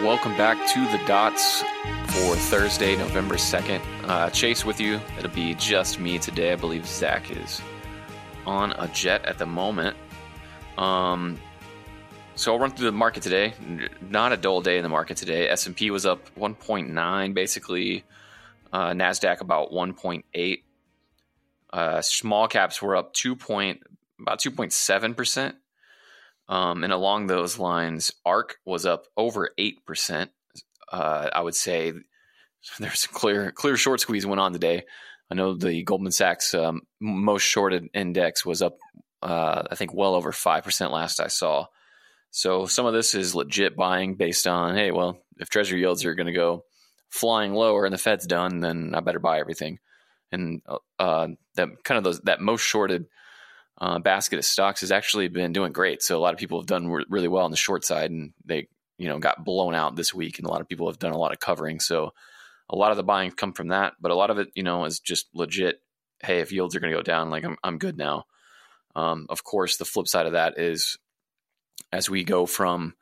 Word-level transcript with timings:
Welcome 0.00 0.36
back 0.36 0.66
to 0.72 0.80
the 0.90 1.00
Dots 1.06 1.62
for 2.06 2.34
Thursday, 2.34 2.96
November 2.96 3.36
2nd. 3.36 3.80
Uh, 4.08 4.30
Chase 4.30 4.64
with 4.64 4.80
you. 4.80 4.98
It'll 5.16 5.30
be 5.30 5.54
just 5.54 6.00
me 6.00 6.18
today. 6.18 6.52
I 6.52 6.56
believe 6.56 6.86
Zach 6.86 7.30
is 7.30 7.60
on 8.44 8.72
a 8.72 8.88
jet 8.88 9.24
at 9.26 9.38
the 9.38 9.46
moment. 9.46 9.96
Um, 10.76 11.38
so 12.34 12.52
I'll 12.52 12.58
run 12.58 12.72
through 12.72 12.86
the 12.86 12.92
market 12.92 13.22
today. 13.22 13.54
Not 14.00 14.32
a 14.32 14.36
dull 14.36 14.60
day 14.60 14.76
in 14.76 14.82
the 14.82 14.88
market 14.88 15.18
today. 15.18 15.48
S&P 15.48 15.90
was 15.92 16.04
up 16.04 16.34
1.9 16.34 17.34
basically. 17.34 18.02
Uh, 18.72 18.90
Nasdaq 18.90 19.40
about 19.40 19.70
1.8. 19.70 20.62
Uh, 21.72 22.02
small 22.02 22.48
caps 22.48 22.82
were 22.82 22.96
up 22.96 23.12
2 23.12 23.36
point 23.36 23.82
about 24.18 24.40
2.7 24.40 25.16
percent. 25.16 25.56
Um, 26.52 26.84
and 26.84 26.92
along 26.92 27.28
those 27.28 27.58
lines, 27.58 28.12
ARKK 28.26 28.56
was 28.66 28.84
up 28.84 29.06
over 29.16 29.54
eight 29.56 29.86
percent. 29.86 30.30
Uh, 30.92 31.30
I 31.32 31.40
would 31.40 31.54
say 31.54 31.94
there's 32.78 33.04
a 33.04 33.08
clear 33.08 33.52
clear 33.52 33.78
short 33.78 34.00
squeeze 34.00 34.26
went 34.26 34.38
on 34.38 34.52
today. 34.52 34.82
I 35.30 35.34
know 35.34 35.54
the 35.54 35.82
Goldman 35.82 36.12
Sachs 36.12 36.52
um, 36.52 36.82
most 37.00 37.40
shorted 37.40 37.88
index 37.94 38.44
was 38.44 38.60
up, 38.60 38.76
uh, 39.22 39.62
I 39.70 39.76
think, 39.76 39.94
well 39.94 40.14
over 40.14 40.30
five 40.30 40.62
percent 40.62 40.92
last 40.92 41.20
I 41.20 41.28
saw. 41.28 41.68
So 42.32 42.66
some 42.66 42.84
of 42.84 42.92
this 42.92 43.14
is 43.14 43.34
legit 43.34 43.74
buying 43.74 44.16
based 44.16 44.46
on, 44.46 44.74
hey, 44.74 44.90
well, 44.90 45.22
if 45.38 45.48
Treasury 45.48 45.80
yields 45.80 46.04
are 46.04 46.14
going 46.14 46.26
to 46.26 46.32
go 46.34 46.64
flying 47.08 47.54
lower 47.54 47.86
and 47.86 47.94
the 47.94 47.98
Fed's 47.98 48.26
done, 48.26 48.60
then 48.60 48.94
I 48.94 49.00
better 49.00 49.18
buy 49.20 49.40
everything. 49.40 49.78
And 50.30 50.60
uh, 50.98 51.28
that 51.54 51.82
kind 51.82 51.96
of 51.96 52.04
those 52.04 52.20
that 52.20 52.42
most 52.42 52.60
shorted 52.60 53.06
uh, 53.78 53.98
basket 53.98 54.38
of 54.38 54.44
stocks 54.44 54.80
has 54.80 54.92
actually 54.92 55.28
been 55.28 55.52
doing 55.52 55.72
great. 55.72 56.02
So 56.02 56.16
a 56.16 56.20
lot 56.20 56.34
of 56.34 56.40
people 56.40 56.60
have 56.60 56.66
done 56.66 56.88
re- 56.88 57.04
really 57.08 57.28
well 57.28 57.44
on 57.44 57.50
the 57.50 57.56
short 57.56 57.84
side, 57.84 58.10
and 58.10 58.32
they 58.44 58.68
you 58.98 59.08
know 59.08 59.18
got 59.18 59.44
blown 59.44 59.74
out 59.74 59.96
this 59.96 60.14
week, 60.14 60.38
and 60.38 60.46
a 60.46 60.50
lot 60.50 60.60
of 60.60 60.68
people 60.68 60.88
have 60.88 60.98
done 60.98 61.12
a 61.12 61.18
lot 61.18 61.32
of 61.32 61.40
covering. 61.40 61.80
So 61.80 62.12
a 62.68 62.76
lot 62.76 62.90
of 62.90 62.96
the 62.96 63.02
buying 63.02 63.30
come 63.30 63.52
from 63.52 63.68
that, 63.68 63.94
but 64.00 64.10
a 64.10 64.16
lot 64.16 64.30
of 64.30 64.38
it 64.38 64.48
you 64.54 64.62
know 64.62 64.84
is 64.84 65.00
just 65.00 65.26
legit. 65.34 65.80
Hey, 66.22 66.40
if 66.40 66.52
yields 66.52 66.76
are 66.76 66.80
going 66.80 66.92
to 66.92 66.98
go 66.98 67.02
down, 67.02 67.30
like 67.30 67.44
I'm 67.44 67.56
I'm 67.64 67.78
good 67.78 67.96
now. 67.96 68.24
Um, 68.94 69.26
of 69.30 69.42
course, 69.42 69.76
the 69.76 69.84
flip 69.84 70.06
side 70.06 70.26
of 70.26 70.32
that 70.32 70.58
is 70.58 70.98
as 71.90 72.08
we 72.08 72.24
go 72.24 72.46
from 72.46 72.94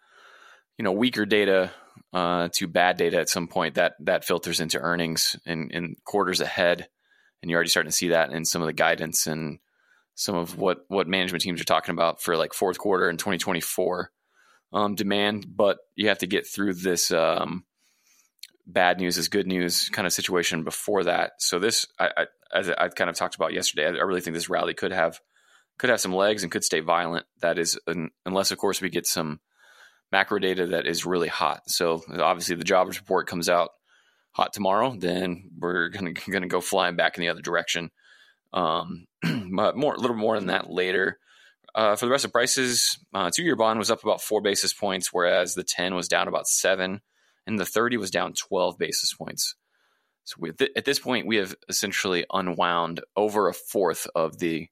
you 0.78 0.84
know 0.84 0.92
weaker 0.92 1.27
data 1.27 1.72
uh, 2.12 2.48
to 2.55 2.66
bad 2.66 2.97
data 2.97 3.19
at 3.19 3.28
some 3.28 3.48
point 3.48 3.75
that 3.75 3.94
that 4.00 4.25
filters 4.25 4.61
into 4.61 4.78
earnings 4.78 5.37
in, 5.44 5.70
in 5.70 5.97
quarters 6.05 6.41
ahead 6.41 6.89
and 7.42 7.50
you're 7.50 7.59
already 7.59 7.70
starting 7.70 7.91
to 7.91 7.97
see 7.97 8.09
that 8.09 8.33
in 8.33 8.44
some 8.44 8.62
of 8.62 8.66
the 8.66 8.72
guidance 8.72 9.27
and 9.27 9.59
some 10.20 10.34
of 10.34 10.58
what 10.58 10.84
what 10.88 11.08
management 11.08 11.42
teams 11.42 11.60
are 11.60 11.64
talking 11.64 11.92
about 11.92 12.20
for 12.20 12.36
like 12.36 12.52
fourth 12.52 12.78
quarter 12.78 13.08
in 13.08 13.16
2024 13.16 14.10
um, 14.72 14.94
demand 14.94 15.46
but 15.48 15.78
you 15.96 16.08
have 16.08 16.18
to 16.18 16.26
get 16.26 16.46
through 16.46 16.74
this 16.74 17.10
um, 17.10 17.64
bad 18.66 18.98
news 18.98 19.18
is 19.18 19.28
good 19.28 19.46
news 19.46 19.88
kind 19.88 20.06
of 20.06 20.12
situation 20.12 20.62
before 20.64 21.04
that 21.04 21.32
so 21.38 21.58
this 21.58 21.86
I, 21.98 22.10
I 22.16 22.26
as 22.52 22.68
I 22.70 22.88
kind 22.88 23.10
of 23.10 23.16
talked 23.16 23.34
about 23.34 23.52
yesterday 23.52 23.86
I, 23.86 24.02
really 24.02 24.20
think 24.20 24.34
this 24.34 24.50
rally 24.50 24.74
could 24.74 24.92
have 24.92 25.20
could 25.80 25.88
have 25.88 26.00
some 26.00 26.14
legs 26.14 26.42
and 26.42 26.52
could 26.52 26.62
stay 26.62 26.80
violent. 26.80 27.24
That 27.41 27.58
is, 27.58 27.78
unless 28.26 28.50
of 28.50 28.58
course 28.58 28.82
we 28.82 28.91
get 28.91 29.06
some 29.06 29.41
macro 30.12 30.38
data 30.38 30.66
that 30.68 30.86
is 30.86 31.06
really 31.06 31.28
hot. 31.28 31.62
So 31.70 32.02
obviously 32.20 32.56
the 32.56 32.64
jobs 32.64 33.00
report 33.00 33.26
comes 33.26 33.48
out 33.48 33.70
hot 34.32 34.52
tomorrow, 34.52 34.94
then 34.94 35.50
we're 35.58 35.88
gonna 35.88 36.12
gonna 36.12 36.48
go 36.48 36.60
flying 36.60 36.96
back 36.96 37.16
in 37.16 37.22
the 37.22 37.30
other 37.30 37.41
direction. 37.41 37.91
Um, 38.53 39.06
but 39.53 39.77
more 39.77 39.95
a 39.95 39.98
little 39.98 40.17
more 40.17 40.39
than 40.39 40.48
that 40.48 40.70
later. 40.70 41.19
Uh, 41.75 41.95
for 41.95 42.06
the 42.06 42.11
rest 42.11 42.25
of 42.25 42.33
prices, 42.33 42.98
uh, 43.15 43.31
two 43.34 43.45
year 43.45 43.56
bond 43.56 43.79
was 43.79 43.91
up 43.91 44.03
about 44.03 44.20
four 44.20 44.41
basis 44.41 44.73
points, 44.73 45.12
whereas 45.12 45.55
the 45.55 45.62
10 45.62 45.95
was 45.95 46.09
down 46.09 46.27
about 46.27 46.48
seven, 46.48 47.01
and 47.47 47.59
the 47.59 47.67
30 47.67 47.97
was 47.97 48.11
down 48.11 48.33
12 48.33 48.77
basis 48.77 49.15
points. 49.15 49.55
So 50.25 50.37
th- 50.59 50.73
at 50.77 50.84
this 50.84 50.98
point, 50.98 51.27
we 51.27 51.37
have 51.37 51.55
essentially 51.69 52.25
unwound 52.33 53.01
over 53.16 53.49
a 53.49 53.55
fourth 53.55 54.06
of 54.15 54.39
the 54.39 54.69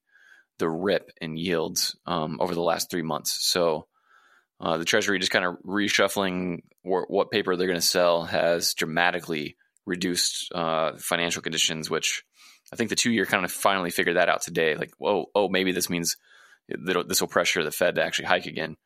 the 0.57 0.69
rip 0.69 1.09
in 1.21 1.37
yields 1.37 1.97
um, 2.05 2.37
over 2.41 2.53
the 2.53 2.61
last 2.61 2.91
three 2.91 3.01
months. 3.01 3.37
So 3.47 3.87
uh, 4.59 4.77
the 4.77 4.85
Treasury 4.85 5.17
just 5.19 5.31
kind 5.31 5.45
of 5.45 5.55
reshuffling 5.65 6.63
what 6.83 7.31
paper 7.31 7.55
they're 7.55 7.67
going 7.67 7.79
to 7.79 7.85
sell 7.85 8.23
has 8.23 8.73
dramatically 8.73 9.55
reduced 9.85 10.51
uh, 10.53 10.93
financial 10.97 11.41
conditions, 11.41 11.89
which 11.89 12.23
I 12.71 12.75
think 12.75 12.89
the 12.89 12.95
two 12.95 13.11
year 13.11 13.25
kind 13.25 13.45
of 13.45 13.51
finally 13.51 13.91
figured 13.91 14.17
that 14.17 14.29
out 14.29 14.41
today. 14.41 14.75
Like, 14.75 14.91
whoa, 14.97 15.25
oh, 15.33 15.49
maybe 15.49 15.71
this 15.71 15.89
means 15.89 16.17
that 16.67 17.07
this 17.07 17.21
will 17.21 17.27
pressure 17.27 17.63
the 17.63 17.71
Fed 17.71 17.95
to 17.95 18.03
actually 18.03 18.25
hike 18.25 18.45
again. 18.45 18.77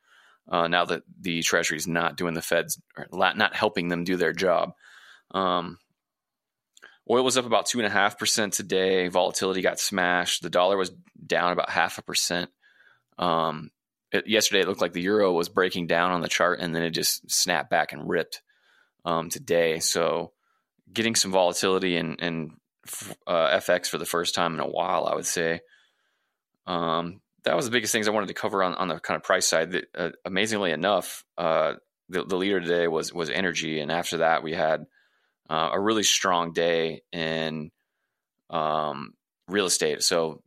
Uh, 0.50 0.68
now 0.68 0.86
that 0.86 1.04
the 1.22 1.42
Treasury 1.42 1.78
is 1.78 1.88
not 1.88 2.18
doing 2.18 2.34
the 2.34 2.42
Fed's, 2.42 2.82
not 3.12 3.56
helping 3.56 3.88
them 3.88 4.04
do 4.04 4.18
their 4.18 4.34
job. 4.34 4.74
Um, 5.32 5.78
Oil 7.10 7.24
was 7.24 7.38
up 7.38 7.46
about 7.46 7.66
two 7.66 7.80
and 7.80 7.88
a 7.88 7.92
half 7.92 8.18
percent 8.18 8.54
today. 8.54 9.08
Volatility 9.10 9.62
got 9.62 9.80
smashed. 9.80 10.42
The 10.42 10.50
dollar 10.50 10.78
was 10.78 10.92
down 11.26 11.52
about 11.52 11.70
half 11.70 11.98
a 11.98 12.02
percent. 12.02 12.50
Um, 13.18 13.72
it, 14.12 14.28
yesterday, 14.28 14.62
it 14.62 14.68
looked 14.68 14.82
like 14.82 14.94
the 14.94 15.02
euro 15.02 15.34
was 15.34 15.50
breaking 15.50 15.88
down 15.88 16.12
on 16.12 16.22
the 16.22 16.28
chart, 16.28 16.60
and 16.60 16.74
then 16.74 16.84
it 16.84 16.92
just 16.92 17.30
snapped 17.30 17.70
back 17.70 17.92
and 17.92 18.08
ripped 18.08 18.42
um, 19.04 19.30
today. 19.30 19.80
So, 19.80 20.32
getting 20.92 21.16
some 21.16 21.32
volatility 21.32 21.98
and, 21.98 22.20
in 22.22 22.52
uh, 23.28 23.58
FX 23.58 23.88
for 23.88 23.98
the 23.98 24.06
first 24.06 24.36
time 24.36 24.54
in 24.54 24.60
a 24.60 24.68
while, 24.68 25.06
I 25.06 25.16
would 25.16 25.26
say. 25.26 25.62
Um, 26.68 27.22
that 27.44 27.56
was 27.56 27.66
the 27.66 27.72
biggest 27.72 27.92
things 27.92 28.08
I 28.08 28.12
wanted 28.12 28.28
to 28.28 28.34
cover 28.34 28.64
on, 28.64 28.74
on 28.76 28.88
the 28.88 29.00
kind 29.00 29.18
of 29.18 29.24
price 29.24 29.48
side. 29.48 29.72
That, 29.72 29.86
uh, 29.96 30.10
amazingly 30.26 30.72
enough, 30.72 31.24
uh, 31.38 31.74
the, 32.10 32.24
the 32.24 32.38
leader 32.38 32.60
today 32.60 32.88
was 32.88 33.14
was 33.14 33.30
energy, 33.30 33.80
and 33.80 33.92
after 33.92 34.18
that, 34.18 34.44
we 34.44 34.54
had 34.54 34.86
uh, 35.50 35.70
a 35.74 35.80
really 35.80 36.04
strong 36.04 36.54
day 36.54 37.02
in 37.12 37.72
um, 38.50 39.14
real 39.48 39.66
estate. 39.66 40.04
So 40.04 40.42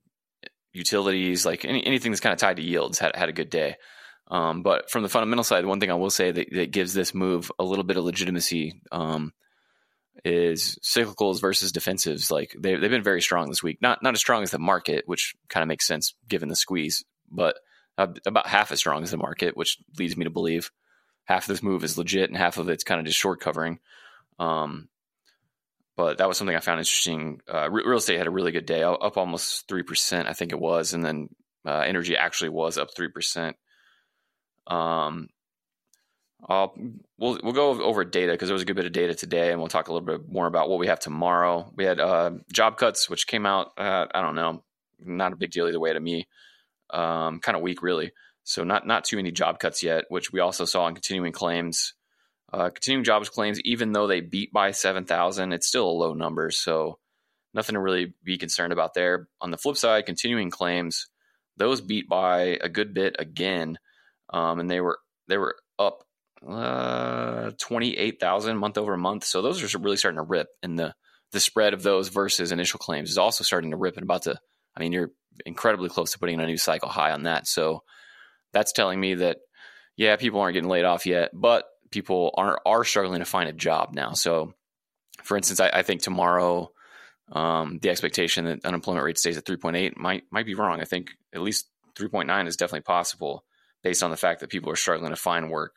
utilities, 0.72 1.44
like 1.44 1.64
any, 1.64 1.84
anything 1.86 2.12
that's 2.12 2.20
kind 2.20 2.32
of 2.32 2.38
tied 2.38 2.56
to 2.56 2.62
yields, 2.62 2.98
had 2.98 3.16
had 3.16 3.28
a 3.28 3.34
good 3.34 3.50
day. 3.50 3.76
Um, 4.28 4.62
but 4.62 4.90
from 4.90 5.02
the 5.02 5.08
fundamental 5.08 5.44
side, 5.44 5.64
one 5.64 5.80
thing 5.80 5.90
I 5.90 5.94
will 5.94 6.10
say 6.10 6.30
that, 6.30 6.48
that 6.52 6.72
gives 6.72 6.94
this 6.94 7.14
move 7.14 7.50
a 7.58 7.64
little 7.64 7.84
bit 7.84 7.96
of 7.96 8.04
legitimacy 8.04 8.80
um, 8.90 9.32
is 10.24 10.78
cyclicals 10.82 11.40
versus 11.40 11.72
defensives. 11.72 12.30
Like 12.30 12.54
they, 12.58 12.76
they've 12.76 12.90
been 12.90 13.02
very 13.02 13.22
strong 13.22 13.48
this 13.48 13.62
week. 13.62 13.78
Not 13.80 14.02
not 14.02 14.14
as 14.14 14.20
strong 14.20 14.42
as 14.42 14.50
the 14.50 14.58
market, 14.58 15.04
which 15.06 15.34
kind 15.48 15.62
of 15.62 15.68
makes 15.68 15.86
sense 15.86 16.14
given 16.28 16.48
the 16.48 16.56
squeeze, 16.56 17.04
but 17.30 17.56
about 17.98 18.46
half 18.46 18.72
as 18.72 18.78
strong 18.78 19.02
as 19.02 19.10
the 19.10 19.16
market, 19.16 19.56
which 19.56 19.78
leads 19.98 20.16
me 20.16 20.24
to 20.24 20.30
believe 20.30 20.70
half 21.24 21.44
of 21.44 21.48
this 21.48 21.62
move 21.62 21.82
is 21.82 21.98
legit 21.98 22.28
and 22.28 22.36
half 22.36 22.58
of 22.58 22.68
it's 22.68 22.84
kind 22.84 23.00
of 23.00 23.06
just 23.06 23.18
short 23.18 23.40
covering. 23.40 23.78
Um, 24.38 24.88
but 25.96 26.18
that 26.18 26.28
was 26.28 26.36
something 26.36 26.54
I 26.54 26.60
found 26.60 26.78
interesting. 26.78 27.40
Uh, 27.52 27.70
real 27.70 27.96
estate 27.96 28.18
had 28.18 28.26
a 28.26 28.30
really 28.30 28.52
good 28.52 28.66
day, 28.66 28.82
up 28.82 29.16
almost 29.16 29.66
three 29.66 29.82
percent, 29.82 30.28
I 30.28 30.34
think 30.34 30.52
it 30.52 30.60
was, 30.60 30.92
and 30.92 31.04
then 31.04 31.28
uh, 31.64 31.80
energy 31.80 32.16
actually 32.16 32.50
was 32.50 32.76
up 32.76 32.94
three 32.94 33.08
percent. 33.08 33.56
Um, 34.66 35.28
I'll, 36.48 36.74
we'll 37.18 37.38
we'll 37.42 37.52
go 37.52 37.82
over 37.82 38.04
data 38.04 38.32
because 38.32 38.48
there 38.48 38.54
was 38.54 38.62
a 38.62 38.66
good 38.66 38.76
bit 38.76 38.86
of 38.86 38.92
data 38.92 39.14
today, 39.14 39.50
and 39.50 39.58
we'll 39.58 39.68
talk 39.68 39.88
a 39.88 39.92
little 39.92 40.06
bit 40.06 40.28
more 40.30 40.46
about 40.46 40.68
what 40.68 40.78
we 40.78 40.86
have 40.88 41.00
tomorrow. 41.00 41.72
We 41.74 41.84
had 41.84 41.98
uh, 41.98 42.32
job 42.52 42.76
cuts, 42.76 43.08
which 43.08 43.26
came 43.26 43.46
out. 43.46 43.72
Uh, 43.78 44.06
I 44.14 44.20
don't 44.20 44.34
know, 44.34 44.62
not 44.98 45.32
a 45.32 45.36
big 45.36 45.50
deal 45.50 45.66
either 45.66 45.80
way 45.80 45.92
to 45.92 46.00
me. 46.00 46.28
Um, 46.90 47.40
kind 47.40 47.56
of 47.56 47.62
weak, 47.62 47.82
really. 47.82 48.12
So 48.44 48.64
not 48.64 48.86
not 48.86 49.04
too 49.04 49.16
many 49.16 49.32
job 49.32 49.58
cuts 49.58 49.82
yet, 49.82 50.04
which 50.08 50.32
we 50.32 50.40
also 50.40 50.64
saw 50.64 50.86
in 50.86 50.94
continuing 50.94 51.32
claims. 51.32 51.94
Uh, 52.52 52.70
continuing 52.70 53.04
jobs 53.04 53.28
claims, 53.28 53.60
even 53.62 53.92
though 53.92 54.06
they 54.06 54.20
beat 54.20 54.52
by 54.52 54.70
7,000, 54.70 55.52
it's 55.52 55.66
still 55.66 55.88
a 55.88 55.90
low 55.90 56.14
number. 56.14 56.50
So 56.52 56.98
nothing 57.52 57.74
to 57.74 57.80
really 57.80 58.14
be 58.22 58.38
concerned 58.38 58.72
about 58.72 58.94
there. 58.94 59.28
On 59.40 59.50
the 59.50 59.58
flip 59.58 59.76
side, 59.76 60.06
continuing 60.06 60.50
claims, 60.50 61.08
those 61.56 61.80
beat 61.80 62.08
by 62.08 62.58
a 62.60 62.68
good 62.68 62.94
bit 62.94 63.16
again. 63.18 63.78
Um, 64.32 64.60
and 64.60 64.70
they 64.70 64.80
were, 64.80 65.00
they 65.26 65.38
were 65.38 65.56
up 65.78 66.05
uh, 66.46 67.50
28,000 67.58 68.56
month 68.56 68.78
over 68.78 68.96
month. 68.96 69.24
So 69.24 69.42
those 69.42 69.74
are 69.74 69.78
really 69.78 69.96
starting 69.96 70.18
to 70.18 70.22
rip. 70.22 70.48
And 70.62 70.78
the, 70.78 70.94
the 71.32 71.40
spread 71.40 71.74
of 71.74 71.82
those 71.82 72.08
versus 72.08 72.52
initial 72.52 72.78
claims 72.78 73.10
is 73.10 73.18
also 73.18 73.44
starting 73.44 73.70
to 73.70 73.76
rip 73.76 73.96
and 73.96 74.04
about 74.04 74.22
to, 74.22 74.38
I 74.76 74.80
mean, 74.80 74.92
you're 74.92 75.10
incredibly 75.44 75.88
close 75.88 76.12
to 76.12 76.18
putting 76.18 76.40
a 76.40 76.46
new 76.46 76.56
cycle 76.56 76.88
high 76.88 77.12
on 77.12 77.24
that. 77.24 77.46
So 77.46 77.82
that's 78.52 78.72
telling 78.72 79.00
me 79.00 79.14
that, 79.16 79.38
yeah, 79.96 80.16
people 80.16 80.40
aren't 80.40 80.54
getting 80.54 80.70
laid 80.70 80.84
off 80.84 81.06
yet, 81.06 81.30
but 81.32 81.64
people 81.90 82.32
are 82.36 82.60
are 82.66 82.84
struggling 82.84 83.20
to 83.20 83.24
find 83.24 83.48
a 83.48 83.52
job 83.52 83.94
now. 83.94 84.12
So, 84.12 84.52
for 85.22 85.36
instance, 85.36 85.60
I, 85.60 85.70
I 85.70 85.82
think 85.82 86.02
tomorrow 86.02 86.70
um, 87.32 87.78
the 87.80 87.90
expectation 87.90 88.44
that 88.44 88.64
unemployment 88.64 89.04
rate 89.04 89.18
stays 89.18 89.36
at 89.36 89.44
3.8 89.44 89.96
might 89.96 90.24
might 90.30 90.46
be 90.46 90.54
wrong. 90.54 90.80
I 90.80 90.84
think 90.84 91.10
at 91.34 91.40
least 91.40 91.68
3.9 91.98 92.46
is 92.46 92.56
definitely 92.56 92.82
possible 92.82 93.44
based 93.82 94.02
on 94.02 94.10
the 94.10 94.16
fact 94.16 94.40
that 94.40 94.50
people 94.50 94.70
are 94.70 94.76
struggling 94.76 95.10
to 95.10 95.16
find 95.16 95.50
work, 95.50 95.76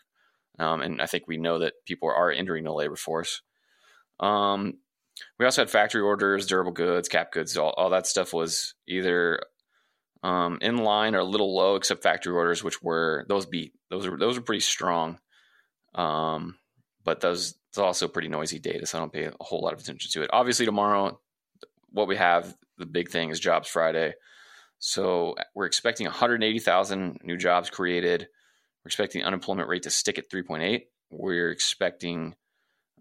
um, 0.58 0.82
and 0.82 1.02
I 1.02 1.06
think 1.06 1.28
we 1.28 1.38
know 1.38 1.60
that 1.60 1.74
people 1.86 2.10
are 2.10 2.32
entering 2.32 2.64
the 2.64 2.74
labor 2.74 2.96
force. 2.96 3.42
Um, 4.20 4.80
we 5.38 5.46
also 5.46 5.62
had 5.62 5.70
factory 5.70 6.02
orders, 6.02 6.48
durable 6.48 6.72
goods, 6.72 7.10
cap 7.10 7.32
goods, 7.32 7.58
all, 7.58 7.74
all 7.78 7.90
that 7.90 8.08
stuff 8.08 8.34
was 8.34 8.74
either 8.88 9.42
um, 10.24 10.58
in 10.62 10.78
line 10.78 11.16
or 11.16 11.20
a 11.20 11.26
little 11.26 11.56
low, 11.56 11.76
except 11.76 12.04
factory 12.04 12.34
orders, 12.34 12.64
which 12.64 12.82
were 12.82 13.26
those 13.28 13.46
beat 13.46 13.74
those 13.90 14.06
are 14.06 14.18
those 14.18 14.38
are 14.38 14.42
pretty 14.42 14.62
strong. 14.62 15.20
Um, 15.96 16.56
but 17.04 17.22
those 17.22 17.56
it's 17.70 17.78
also 17.78 18.08
pretty 18.08 18.28
noisy 18.28 18.60
data, 18.60 18.86
so 18.86 18.98
I 18.98 19.02
don't 19.02 19.14
pay 19.14 19.26
a 19.26 19.34
whole 19.40 19.62
lot 19.62 19.74
of 19.74 19.80
attention 19.80 20.12
to 20.12 20.24
it. 20.24 20.30
Obviously, 20.34 20.66
tomorrow, 20.66 21.20
what 21.92 22.08
we 22.08 22.16
have 22.16 22.56
the 22.78 22.86
big 22.86 23.10
thing 23.10 23.30
is 23.30 23.40
Jobs 23.40 23.68
Friday, 23.68 24.14
so 24.80 25.36
we're 25.56 25.66
expecting 25.66 26.06
180,000 26.06 27.20
new 27.24 27.38
jobs 27.38 27.70
created. 27.70 28.28
We're 28.84 28.90
expecting 28.90 29.22
the 29.22 29.28
unemployment 29.28 29.70
rate 29.70 29.84
to 29.84 29.90
stick 29.90 30.18
at 30.18 30.30
3.8. 30.30 30.84
We're 31.12 31.52
expecting 31.52 32.36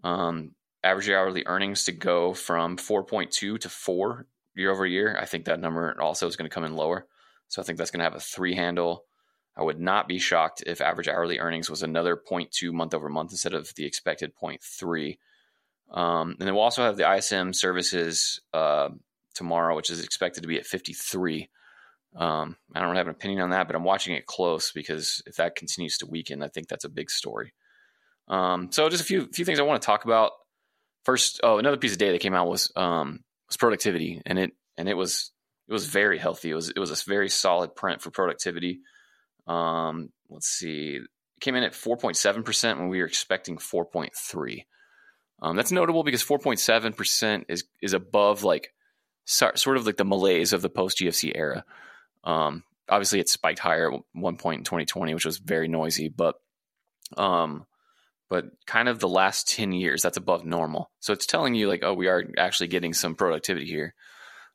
um, 0.03 0.55
average 0.83 1.09
hourly 1.09 1.43
earnings 1.45 1.85
to 1.85 1.91
go 1.91 2.33
from 2.33 2.77
4.2 2.77 3.59
to 3.59 3.69
4 3.69 4.25
year 4.55 4.71
over 4.71 4.85
year. 4.85 5.17
I 5.19 5.25
think 5.25 5.45
that 5.45 5.59
number 5.59 5.99
also 6.01 6.27
is 6.27 6.35
going 6.35 6.49
to 6.49 6.53
come 6.53 6.65
in 6.65 6.75
lower. 6.75 7.07
So 7.47 7.61
I 7.61 7.65
think 7.65 7.77
that's 7.77 7.91
going 7.91 7.99
to 7.99 8.05
have 8.05 8.15
a 8.15 8.19
three 8.19 8.55
handle. 8.55 9.05
I 9.57 9.63
would 9.63 9.79
not 9.79 10.07
be 10.07 10.19
shocked 10.19 10.63
if 10.65 10.81
average 10.81 11.07
hourly 11.07 11.39
earnings 11.39 11.69
was 11.69 11.83
another 11.83 12.15
0.2 12.15 12.71
month 12.71 12.93
over 12.93 13.09
month 13.09 13.31
instead 13.31 13.53
of 13.53 13.73
the 13.75 13.85
expected 13.85 14.31
0.3. 14.41 15.17
Um, 15.91 16.35
and 16.39 16.47
then 16.47 16.53
we'll 16.53 16.63
also 16.63 16.83
have 16.83 16.97
the 16.97 17.11
ISM 17.11 17.53
services 17.53 18.39
uh, 18.53 18.89
tomorrow, 19.33 19.75
which 19.75 19.89
is 19.89 20.03
expected 20.03 20.41
to 20.41 20.47
be 20.47 20.59
at 20.59 20.65
53. 20.65 21.49
Um, 22.15 22.55
I 22.73 22.81
don't 22.81 22.95
have 22.95 23.07
an 23.07 23.11
opinion 23.11 23.41
on 23.41 23.51
that, 23.51 23.67
but 23.67 23.75
I'm 23.75 23.83
watching 23.83 24.15
it 24.15 24.25
close 24.25 24.71
because 24.71 25.21
if 25.25 25.35
that 25.35 25.55
continues 25.55 25.97
to 25.99 26.07
weaken, 26.07 26.41
I 26.41 26.47
think 26.47 26.67
that's 26.67 26.85
a 26.85 26.89
big 26.89 27.11
story. 27.11 27.53
Um, 28.27 28.71
so 28.71 28.89
just 28.89 29.03
a 29.03 29.05
few 29.05 29.27
few 29.27 29.45
things 29.45 29.59
I 29.59 29.63
want 29.63 29.81
to 29.81 29.85
talk 29.85 30.05
about. 30.05 30.31
First, 31.03 31.39
oh, 31.43 31.57
another 31.57 31.77
piece 31.77 31.93
of 31.93 31.97
data 31.97 32.13
that 32.13 32.21
came 32.21 32.35
out 32.35 32.47
was 32.47 32.71
um, 32.75 33.19
was 33.47 33.57
productivity, 33.57 34.21
and 34.25 34.37
it 34.37 34.51
and 34.77 34.87
it 34.87 34.95
was 34.95 35.31
it 35.67 35.73
was 35.73 35.85
very 35.85 36.17
healthy. 36.17 36.51
It 36.51 36.55
was 36.55 36.69
it 36.69 36.79
was 36.79 36.91
a 36.91 37.09
very 37.09 37.29
solid 37.29 37.75
print 37.75 38.01
for 38.01 38.11
productivity. 38.11 38.81
Um, 39.47 40.09
let's 40.29 40.47
see, 40.47 40.97
it 40.97 41.41
came 41.41 41.55
in 41.55 41.63
at 41.63 41.73
4.7 41.73 42.45
percent 42.45 42.79
when 42.79 42.89
we 42.89 42.99
were 42.99 43.07
expecting 43.07 43.57
4.3. 43.57 44.65
Um, 45.41 45.55
that's 45.55 45.71
notable 45.71 46.03
because 46.03 46.23
4.7 46.23 46.95
percent 46.95 47.45
is 47.49 47.63
is 47.81 47.93
above 47.93 48.43
like 48.43 48.73
sort 49.25 49.77
of 49.77 49.85
like 49.85 49.97
the 49.97 50.05
malaise 50.05 50.53
of 50.53 50.61
the 50.61 50.69
post 50.69 50.99
GFC 50.99 51.31
era. 51.35 51.63
Um, 52.23 52.63
obviously, 52.87 53.19
it 53.19 53.29
spiked 53.29 53.59
higher 53.59 53.93
at 53.93 54.01
one 54.13 54.37
point 54.37 54.59
in 54.59 54.63
2020, 54.65 55.13
which 55.13 55.25
was 55.25 55.37
very 55.37 55.67
noisy, 55.67 56.09
but 56.09 56.35
um, 57.17 57.65
but 58.29 58.45
kind 58.67 58.87
of 58.87 58.99
the 58.99 59.07
last 59.07 59.49
10 59.49 59.71
years, 59.71 60.03
that's 60.03 60.17
above 60.17 60.45
normal. 60.45 60.91
So 60.99 61.13
it's 61.13 61.25
telling 61.25 61.55
you 61.55 61.67
like, 61.67 61.83
oh, 61.83 61.95
we 61.95 62.07
are 62.07 62.23
actually 62.37 62.67
getting 62.67 62.93
some 62.93 63.15
productivity 63.15 63.65
here. 63.65 63.95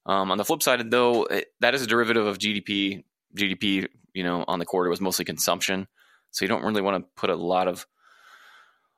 Um, 0.07 0.31
on 0.31 0.39
the 0.39 0.45
flip 0.45 0.63
side, 0.63 0.91
though, 0.91 1.25
it, 1.25 1.49
that 1.61 1.75
is 1.75 1.83
a 1.83 1.87
derivative 1.87 2.27
of 2.27 2.39
GDP. 2.39 3.03
GDP, 3.37 3.89
you 4.13 4.23
know, 4.23 4.45
on 4.47 4.61
the 4.61 4.65
quarter 4.65 4.91
was 4.91 5.01
mostly 5.01 5.25
consumption, 5.25 5.89
so 6.31 6.45
you 6.45 6.49
don't 6.49 6.63
really 6.63 6.83
want 6.83 7.03
to 7.03 7.11
put 7.17 7.31
a 7.31 7.37
lot 7.37 7.67
of 7.67 7.87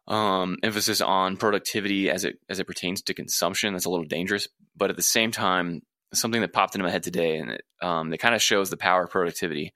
um, 0.09 0.59
emphasis 0.63 1.01
on 1.01 1.37
productivity 1.37 2.11
as 2.11 2.25
it 2.25 2.39
as 2.49 2.61
it 2.61 2.67
pertains 2.67 3.03
to 3.03 3.15
consumption. 3.15 3.73
That's 3.73 3.87
a 3.87 3.91
little 3.91 4.05
dangerous, 4.05 4.49
but 4.77 4.91
at 4.91 4.97
the 4.97 5.03
same 5.03 5.31
time, 5.31 5.83
something 6.13 6.41
that 6.41 6.53
popped 6.53 6.75
into 6.75 6.85
my 6.85 6.91
head 6.91 7.03
today, 7.03 7.37
and 7.37 7.51
it, 7.51 7.63
um, 7.83 8.13
it 8.13 8.19
kind 8.19 8.35
of 8.35 8.43
shows 8.43 8.71
the 8.71 8.77
power 8.77 9.05
of 9.05 9.11
productivity. 9.11 9.75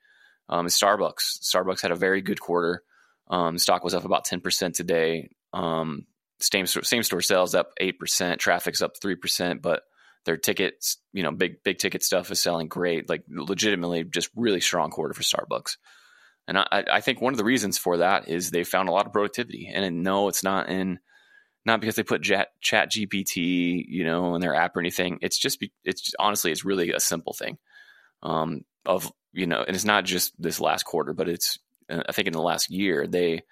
Um, 0.49 0.67
is 0.67 0.75
Starbucks. 0.75 1.43
Starbucks 1.43 1.83
had 1.83 1.93
a 1.93 1.97
very 1.97 2.23
good 2.23 2.41
quarter. 2.41 2.83
Um, 3.29 3.57
stock 3.59 3.85
was 3.85 3.95
up 3.95 4.05
about 4.05 4.25
ten 4.25 4.41
percent 4.41 4.75
today. 4.75 5.31
Um, 5.53 6.07
same 6.41 6.67
same 6.67 7.03
store 7.03 7.21
sales 7.21 7.55
up 7.55 7.73
eight 7.79 7.99
percent. 7.99 8.41
Traffic's 8.41 8.83
up 8.83 8.93
three 9.01 9.15
percent, 9.15 9.63
but 9.63 9.83
their 10.25 10.37
tickets, 10.37 10.99
you 11.13 11.23
know, 11.23 11.31
big 11.31 11.63
big 11.63 11.79
ticket 11.79 12.03
stuff 12.03 12.31
is 12.31 12.41
selling 12.41 12.69
great. 12.69 13.09
Like 13.09 13.25
legitimately, 13.29 14.05
just 14.05 14.31
really 14.35 14.61
strong 14.61 14.91
quarter 14.91 15.15
for 15.15 15.23
Starbucks. 15.23 15.77
And 16.49 16.59
I, 16.59 16.85
I 16.91 17.01
think 17.01 17.21
one 17.21 17.33
of 17.33 17.39
the 17.39 17.45
reasons 17.45 17.79
for 17.79 17.99
that 17.99 18.29
is 18.29 18.51
they 18.51 18.65
found 18.65 18.89
a 18.89 18.93
lot 18.93 19.07
of 19.07 19.13
productivity. 19.13 19.71
And 19.73 20.03
no, 20.03 20.27
it's 20.29 20.43
not 20.43 20.69
in 20.69 20.99
not 21.65 21.81
because 21.81 21.97
they 21.97 22.03
put 22.03 22.23
chat, 22.23 22.49
ChatGPT, 22.65 23.85
you 23.87 24.05
know, 24.05 24.35
in 24.35 24.41
their 24.41 24.55
app 24.55 24.77
or 24.77 24.81
anything. 24.81 25.19
It's 25.23 25.39
just, 25.39 25.65
it's 25.85 26.01
just, 26.01 26.17
honestly, 26.19 26.53
it's 26.53 26.65
really 26.65 26.93
a 26.93 27.01
simple 27.01 27.33
thing. 27.33 27.59
Um, 28.23 28.63
of 28.85 29.11
you 29.33 29.47
know, 29.47 29.63
and 29.67 29.75
it's 29.75 29.85
not 29.85 30.05
just 30.05 30.33
this 30.41 30.61
last 30.61 30.85
quarter, 30.85 31.13
but 31.13 31.29
it's 31.29 31.59
uh, 31.91 32.03
I 32.09 32.13
think 32.13 32.27
in 32.27 32.33
the 32.33 32.43
last 32.43 32.71
year 32.71 33.07
they 33.07 33.43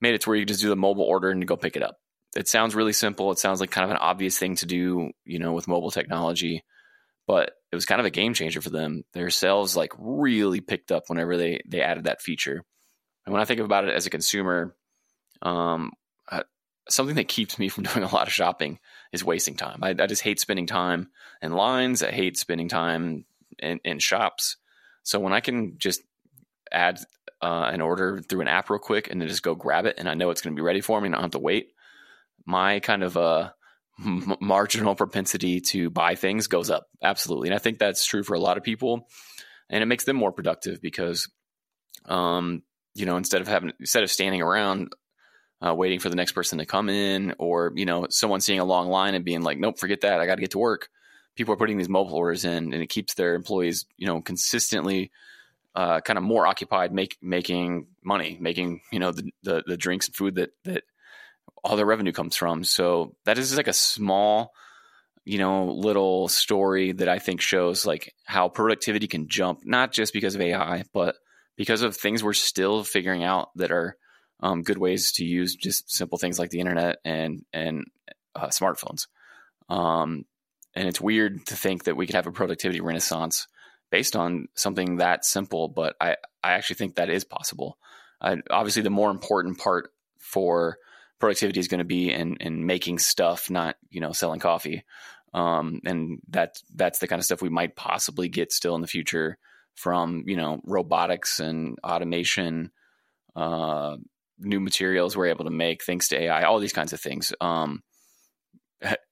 made 0.00 0.14
it 0.14 0.22
to 0.22 0.30
where 0.30 0.38
you 0.38 0.46
just 0.46 0.60
do 0.60 0.68
the 0.68 0.76
mobile 0.76 1.04
order 1.04 1.30
and 1.30 1.46
go 1.46 1.56
pick 1.56 1.76
it 1.76 1.82
up. 1.82 1.96
It 2.36 2.48
sounds 2.48 2.74
really 2.74 2.92
simple. 2.92 3.32
It 3.32 3.38
sounds 3.38 3.60
like 3.60 3.70
kind 3.70 3.84
of 3.84 3.90
an 3.90 3.96
obvious 3.98 4.38
thing 4.38 4.56
to 4.56 4.66
do, 4.66 5.10
you 5.24 5.38
know, 5.38 5.52
with 5.52 5.68
mobile 5.68 5.90
technology, 5.90 6.62
but 7.26 7.52
it 7.72 7.74
was 7.74 7.86
kind 7.86 8.00
of 8.00 8.06
a 8.06 8.10
game 8.10 8.34
changer 8.34 8.60
for 8.60 8.70
them. 8.70 9.04
Their 9.12 9.30
sales 9.30 9.76
like 9.76 9.92
really 9.98 10.60
picked 10.60 10.92
up 10.92 11.04
whenever 11.08 11.36
they 11.36 11.60
they 11.66 11.82
added 11.82 12.04
that 12.04 12.22
feature. 12.22 12.62
And 13.26 13.32
when 13.32 13.42
I 13.42 13.44
think 13.44 13.60
about 13.60 13.84
it 13.84 13.94
as 13.94 14.06
a 14.06 14.10
consumer, 14.10 14.74
um, 15.42 15.92
something 16.90 17.16
that 17.16 17.28
keeps 17.28 17.58
me 17.58 17.68
from 17.70 17.84
doing 17.84 18.04
a 18.04 18.14
lot 18.14 18.26
of 18.26 18.32
shopping 18.32 18.78
is 19.12 19.24
wasting 19.24 19.56
time. 19.56 19.80
I, 19.82 19.90
I 19.90 20.06
just 20.06 20.22
hate 20.22 20.40
spending 20.40 20.66
time 20.66 21.08
in 21.42 21.52
lines. 21.52 22.02
I 22.02 22.10
hate 22.10 22.36
spending 22.36 22.68
time 22.68 23.24
in, 23.58 23.80
in 23.84 23.98
shops. 23.98 24.56
So 25.02 25.18
when 25.18 25.32
I 25.32 25.40
can 25.40 25.78
just 25.78 26.02
add 26.70 27.00
uh, 27.42 27.70
an 27.72 27.80
order 27.80 28.20
through 28.20 28.42
an 28.42 28.48
app 28.48 28.70
real 28.70 28.78
quick 28.78 29.10
and 29.10 29.20
then 29.20 29.28
just 29.28 29.42
go 29.42 29.54
grab 29.54 29.86
it, 29.86 29.96
and 29.98 30.08
I 30.08 30.14
know 30.14 30.30
it's 30.30 30.42
going 30.42 30.54
to 30.54 30.60
be 30.60 30.64
ready 30.64 30.80
for 30.80 31.00
me, 31.00 31.06
and 31.06 31.14
I 31.14 31.18
don't 31.18 31.24
have 31.24 31.30
to 31.32 31.38
wait. 31.38 31.72
My 32.46 32.80
kind 32.80 33.02
of 33.02 33.16
uh, 33.16 33.50
m- 34.04 34.36
marginal 34.40 34.94
propensity 34.94 35.60
to 35.60 35.90
buy 35.90 36.14
things 36.14 36.46
goes 36.46 36.70
up 36.70 36.86
absolutely, 37.02 37.48
and 37.48 37.54
I 37.54 37.58
think 37.58 37.78
that's 37.78 38.04
true 38.04 38.22
for 38.22 38.34
a 38.34 38.40
lot 38.40 38.56
of 38.56 38.62
people, 38.62 39.08
and 39.68 39.82
it 39.82 39.86
makes 39.86 40.04
them 40.04 40.16
more 40.16 40.32
productive 40.32 40.80
because, 40.82 41.28
um, 42.06 42.62
you 42.94 43.06
know, 43.06 43.16
instead 43.16 43.40
of 43.40 43.48
having 43.48 43.72
instead 43.80 44.02
of 44.02 44.10
standing 44.10 44.42
around 44.42 44.92
uh, 45.64 45.74
waiting 45.74 45.98
for 45.98 46.08
the 46.08 46.16
next 46.16 46.32
person 46.32 46.58
to 46.58 46.66
come 46.66 46.88
in, 46.88 47.34
or 47.38 47.72
you 47.74 47.86
know, 47.86 48.06
someone 48.10 48.40
seeing 48.40 48.60
a 48.60 48.64
long 48.64 48.88
line 48.88 49.14
and 49.14 49.24
being 49.24 49.42
like, 49.42 49.58
"Nope, 49.58 49.78
forget 49.78 50.02
that. 50.02 50.20
I 50.20 50.26
got 50.26 50.36
to 50.36 50.40
get 50.40 50.52
to 50.52 50.58
work." 50.58 50.88
People 51.36 51.54
are 51.54 51.58
putting 51.58 51.78
these 51.78 51.88
mobile 51.88 52.14
orders 52.14 52.44
in, 52.44 52.72
and 52.72 52.82
it 52.82 52.88
keeps 52.88 53.14
their 53.14 53.34
employees, 53.34 53.86
you 53.96 54.06
know, 54.06 54.20
consistently 54.20 55.10
uh, 55.74 56.00
kind 56.00 56.18
of 56.18 56.22
more 56.24 56.46
occupied, 56.46 56.92
make, 56.92 57.16
making 57.22 57.86
money, 58.02 58.36
making 58.40 58.80
you 58.92 58.98
know 58.98 59.12
the, 59.12 59.30
the, 59.42 59.62
the 59.66 59.76
drinks 59.76 60.06
and 60.06 60.16
food 60.16 60.34
that 60.36 60.50
that 60.64 60.84
all 61.62 61.76
their 61.76 61.86
revenue 61.86 62.12
comes 62.12 62.36
from. 62.36 62.64
So 62.64 63.14
that 63.24 63.38
is 63.38 63.56
like 63.56 63.68
a 63.68 63.72
small, 63.72 64.52
you 65.24 65.38
know, 65.38 65.66
little 65.66 66.28
story 66.28 66.92
that 66.92 67.08
I 67.08 67.18
think 67.18 67.40
shows 67.40 67.84
like 67.86 68.14
how 68.24 68.48
productivity 68.48 69.06
can 69.06 69.28
jump, 69.28 69.60
not 69.64 69.92
just 69.92 70.12
because 70.12 70.34
of 70.34 70.40
AI, 70.40 70.84
but 70.92 71.16
because 71.56 71.82
of 71.82 71.96
things 71.96 72.24
we're 72.24 72.32
still 72.32 72.82
figuring 72.82 73.22
out 73.22 73.50
that 73.56 73.70
are 73.70 73.96
um, 74.40 74.62
good 74.62 74.78
ways 74.78 75.12
to 75.12 75.24
use 75.24 75.54
just 75.54 75.90
simple 75.90 76.18
things 76.18 76.38
like 76.38 76.50
the 76.50 76.60
internet 76.60 76.98
and 77.04 77.44
and 77.52 77.84
uh, 78.34 78.48
smartphones. 78.48 79.06
Um, 79.68 80.24
and 80.74 80.88
it's 80.88 81.00
weird 81.00 81.46
to 81.46 81.56
think 81.56 81.84
that 81.84 81.96
we 81.96 82.06
could 82.06 82.14
have 82.14 82.26
a 82.26 82.32
productivity 82.32 82.80
renaissance 82.80 83.46
based 83.90 84.14
on 84.16 84.46
something 84.54 84.96
that 84.96 85.24
simple, 85.24 85.68
but 85.68 85.96
I, 86.00 86.16
I 86.42 86.52
actually 86.52 86.76
think 86.76 86.94
that 86.94 87.10
is 87.10 87.24
possible. 87.24 87.76
Obviously, 88.22 88.82
the 88.82 88.90
more 88.90 89.10
important 89.10 89.58
part 89.58 89.92
for 90.18 90.78
productivity 91.18 91.58
is 91.58 91.68
going 91.68 91.78
to 91.78 91.84
be 91.84 92.12
in, 92.12 92.36
in 92.36 92.66
making 92.66 92.98
stuff, 92.98 93.50
not 93.50 93.76
you 93.90 94.00
know 94.00 94.12
selling 94.12 94.40
coffee. 94.40 94.84
Um, 95.32 95.80
and 95.84 96.18
that 96.30 96.56
that's 96.74 96.98
the 96.98 97.06
kind 97.06 97.18
of 97.18 97.24
stuff 97.24 97.42
we 97.42 97.48
might 97.48 97.76
possibly 97.76 98.28
get 98.28 98.52
still 98.52 98.74
in 98.74 98.80
the 98.80 98.86
future 98.86 99.38
from 99.74 100.24
you 100.26 100.36
know 100.36 100.60
robotics 100.64 101.40
and 101.40 101.78
automation, 101.84 102.70
uh, 103.36 103.96
new 104.40 104.60
materials 104.60 105.16
we're 105.16 105.26
able 105.26 105.44
to 105.44 105.50
make 105.50 105.84
thanks 105.84 106.08
to 106.08 106.20
AI, 106.20 106.42
all 106.42 106.58
these 106.58 106.72
kinds 106.72 106.92
of 106.92 107.00
things. 107.00 107.32
Um, 107.40 107.82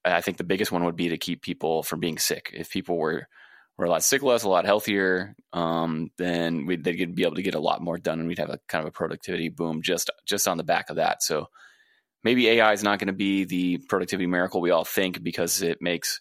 I 0.05 0.21
think 0.21 0.39
the 0.39 0.45
biggest 0.45 0.73
one 0.73 0.85
would 0.85 0.97
be 0.97 1.11
to 1.11 1.19
keep 1.19 1.43
people 1.43 1.83
from 1.83 2.01
being 2.01 2.19
sick. 2.19 2.51
If 2.55 2.71
people 2.71 2.97
were 2.97 3.27
were 3.77 3.85
a 3.85 3.91
lot 3.91 4.03
sick 4.03 4.23
less, 4.23 4.43
a 4.43 4.49
lot 4.49 4.65
healthier, 4.65 5.37
um, 5.53 6.11
then 6.19 6.67
we'd, 6.67 6.83
they'd 6.83 7.15
be 7.15 7.23
able 7.23 7.37
to 7.37 7.43
get 7.43 7.55
a 7.55 7.61
lot 7.61 7.81
more 7.81 7.97
done, 7.97 8.19
and 8.19 8.27
we'd 8.27 8.39
have 8.39 8.51
a 8.51 8.59
kind 8.69 8.83
of 8.83 8.89
a 8.89 8.93
productivity 8.93 9.51
boom 9.51 9.83
just 9.83 10.11
just 10.27 10.49
on 10.49 10.57
the 10.57 10.65
back 10.65 10.91
of 10.91 10.97
that. 10.97 11.23
So 11.23 11.47
maybe 12.25 12.49
AI 12.49 12.73
is 12.73 12.83
not 12.83 12.99
going 12.99 13.09
to 13.09 13.13
be 13.13 13.45
the 13.45 13.79
productivity 13.89 14.27
miracle 14.27 14.61
we 14.61 14.71
all 14.71 14.85
think 14.85 15.23
because 15.23 15.63
it 15.63 15.79
makes 15.81 16.21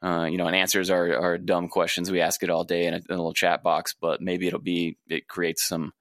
uh, 0.00 0.28
you 0.30 0.38
know, 0.38 0.46
and 0.46 0.54
answers 0.54 0.90
are 0.90 1.38
dumb 1.38 1.68
questions. 1.68 2.10
We 2.10 2.20
ask 2.20 2.42
it 2.42 2.50
all 2.50 2.62
day 2.62 2.86
in 2.86 2.94
a, 2.94 2.98
in 2.98 3.02
a, 3.10 3.16
little 3.16 3.34
chat 3.34 3.64
box, 3.64 3.96
but 4.00 4.20
maybe 4.20 4.46
it'll 4.46 4.60
be, 4.60 4.96
it 5.08 5.26
creates 5.26 5.66
some, 5.66 5.92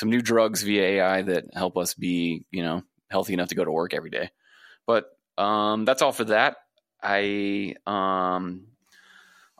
some 0.00 0.08
new 0.08 0.22
drugs 0.22 0.62
via 0.62 0.82
AI 0.82 1.22
that 1.22 1.44
help 1.52 1.76
us 1.76 1.92
be, 1.92 2.44
you 2.50 2.62
know, 2.62 2.82
healthy 3.10 3.34
enough 3.34 3.50
to 3.50 3.54
go 3.54 3.64
to 3.64 3.70
work 3.70 3.92
every 3.92 4.08
day. 4.08 4.30
But, 4.86 5.04
um, 5.36 5.84
that's 5.84 6.00
all 6.00 6.12
for 6.12 6.24
that. 6.24 6.56
I, 7.02 7.74
um, 7.86 8.66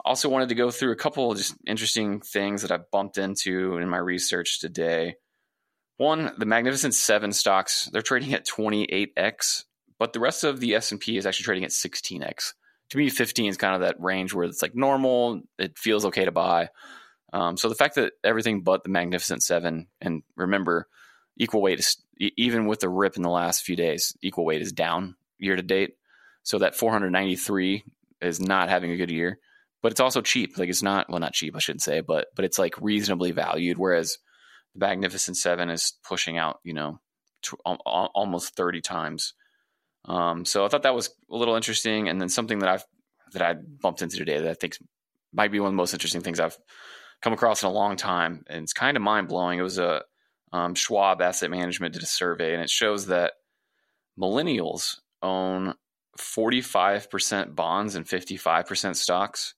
also 0.03 0.31
wanted 0.31 0.49
to 0.49 0.55
go 0.55 0.71
through 0.71 0.93
a 0.93 0.97
couple 0.97 1.31
of 1.31 1.37
just 1.37 1.55
interesting 1.67 2.21
things 2.21 2.63
that 2.63 2.73
I 2.73 2.79
bumped 2.91 3.19
into 3.19 3.77
in 3.77 3.87
my 3.87 3.99
research 3.99 4.61
today. 4.61 5.17
One, 5.99 6.33
the 6.39 6.47
Magnificent 6.47 6.95
Seven 6.95 7.33
stocks 7.33 7.91
they're 7.93 8.01
trading 8.01 8.33
at 8.33 8.47
28x, 8.47 9.65
but 9.99 10.15
the 10.15 10.21
rest 10.21 10.43
of 10.43 10.59
the 10.59 10.75
S 10.75 10.91
and 10.91 11.01
P 11.01 11.19
is 11.19 11.27
actually 11.27 11.45
trading 11.45 11.65
at 11.65 11.71
16x. 11.71 12.55
To 12.91 12.99
me, 12.99 13.11
15 13.11 13.45
is 13.45 13.59
kind 13.59 13.75
of 13.75 13.83
that 13.83 14.01
range 14.01 14.33
where 14.33 14.47
it's 14.47 14.63
like 14.63 14.75
normal. 14.75 15.43
It 15.59 15.79
feels 15.79 16.07
okay 16.07 16.25
to 16.25 16.33
buy. 16.33 16.71
Um, 17.33 17.57
so 17.57 17.69
the 17.69 17.75
fact 17.75 17.95
that 17.95 18.13
everything 18.25 18.63
but 18.63 18.83
the 18.83 18.91
Magnificent 18.91 19.43
Seven, 19.43 19.87
and 20.01 20.23
remember, 20.37 20.89
equal 21.37 21.63
weight 21.63 21.79
is 21.79 21.97
even 22.19 22.67
with 22.67 22.81
the 22.81 22.89
rip 22.89 23.17
in 23.17 23.23
the 23.23 23.31
last 23.31 23.63
few 23.63 23.77
days, 23.77 24.17
equal 24.23 24.45
weight 24.45 24.63
is 24.63 24.73
down 24.73 25.17
year 25.39 25.57
to 25.57 25.63
date. 25.63 25.95
So 26.43 26.59
that 26.59 26.75
493 26.75 27.85
is 28.21 28.41
not 28.41 28.69
having 28.69 28.91
a 28.91 28.97
good 28.97 29.11
year, 29.11 29.39
but 29.83 29.93
it's 29.93 30.01
also 30.01 30.21
cheap. 30.21 30.59
Like 30.59 30.69
it's 30.69 30.83
not 30.83 31.09
well, 31.09 31.21
not 31.21 31.33
cheap, 31.33 31.55
I 31.57 31.61
shouldn't 31.61 31.83
say, 31.83 32.01
but 32.01 32.29
but 32.35 32.45
it's 32.45 32.59
like 32.59 32.81
reasonably 32.81 33.31
valued. 33.31 33.79
Whereas 33.79 34.19
the 34.75 34.87
Magnificent 34.87 35.37
Seven 35.37 35.71
is 35.71 35.95
pushing 36.05 36.39
out, 36.39 36.59
you 36.65 36.75
know, 36.75 37.01
to, 37.43 37.57
al- 37.67 38.11
almost 38.15 38.57
30 38.57 38.81
times. 38.81 39.35
Um, 40.05 40.45
so 40.45 40.65
I 40.65 40.69
thought 40.69 40.83
that 40.83 40.95
was 40.95 41.11
a 41.31 41.37
little 41.37 41.57
interesting, 41.57 42.09
and 42.09 42.21
then 42.21 42.29
something 42.29 42.61
that 42.61 42.69
I've 42.69 42.85
that 43.33 43.43
I 43.43 43.55
bumped 43.55 44.03
into 44.03 44.17
today 44.17 44.41
that 44.41 44.51
I 44.51 44.55
think 44.55 44.77
might 45.33 45.53
be 45.53 45.61
one 45.61 45.69
of 45.69 45.73
the 45.73 45.77
most 45.77 45.93
interesting 45.93 46.23
things 46.23 46.41
I've 46.41 46.59
come 47.23 47.33
across 47.33 47.63
in 47.63 47.69
a 47.69 47.73
long 47.73 47.97
time, 47.97 48.45
and 48.49 48.63
it's 48.63 48.73
kind 48.73 48.97
of 48.97 49.03
mind 49.03 49.29
blowing. 49.29 49.59
It 49.59 49.63
was 49.63 49.79
a 49.79 50.03
um, 50.53 50.75
Schwab 50.75 51.21
Asset 51.21 51.51
Management 51.51 51.95
did 51.95 52.03
a 52.03 52.07
survey, 52.07 52.55
and 52.55 52.63
it 52.63 52.71
shows 52.71 53.07
that 53.07 53.35
millennials 54.19 54.97
own 55.23 55.75
45% 56.19 57.55
bonds 57.55 57.95
and 57.95 58.07
55% 58.07 58.97
stocks. 58.97 59.55